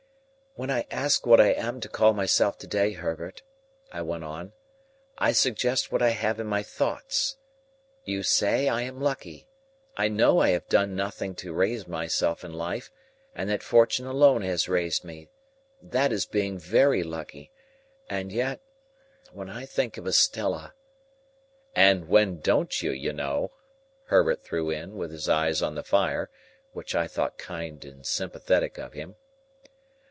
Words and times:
"When 0.55 0.69
I 0.69 0.85
ask 0.91 1.25
what 1.25 1.39
I 1.39 1.53
am 1.53 1.79
to 1.79 1.87
call 1.87 2.11
myself 2.11 2.57
to 2.57 2.67
day, 2.67 2.91
Herbert," 2.91 3.41
I 3.89 4.01
went 4.01 4.25
on, 4.25 4.51
"I 5.17 5.31
suggest 5.31 5.93
what 5.93 6.01
I 6.01 6.09
have 6.09 6.41
in 6.41 6.45
my 6.45 6.61
thoughts. 6.61 7.37
You 8.03 8.21
say 8.21 8.67
I 8.67 8.81
am 8.81 8.99
lucky. 8.99 9.47
I 9.95 10.09
know 10.09 10.39
I 10.41 10.49
have 10.49 10.67
done 10.67 10.93
nothing 10.93 11.35
to 11.35 11.53
raise 11.53 11.87
myself 11.87 12.43
in 12.43 12.51
life, 12.51 12.91
and 13.33 13.49
that 13.49 13.63
Fortune 13.63 14.05
alone 14.05 14.41
has 14.41 14.67
raised 14.67 15.05
me; 15.05 15.29
that 15.81 16.11
is 16.11 16.25
being 16.25 16.57
very 16.59 17.01
lucky. 17.01 17.49
And 18.09 18.29
yet, 18.33 18.59
when 19.31 19.49
I 19.49 19.65
think 19.65 19.95
of 19.95 20.05
Estella—" 20.05 20.73
("And 21.77 22.09
when 22.09 22.41
don't 22.41 22.81
you, 22.81 22.91
you 22.91 23.13
know?" 23.13 23.53
Herbert 24.07 24.41
threw 24.43 24.69
in, 24.69 24.97
with 24.97 25.11
his 25.13 25.29
eyes 25.29 25.61
on 25.61 25.75
the 25.75 25.81
fire; 25.83 26.29
which 26.73 26.93
I 26.93 27.07
thought 27.07 27.37
kind 27.37 27.85
and 27.85 28.05
sympathetic 28.05 28.77
of 28.77 28.91
him.) 28.91 29.15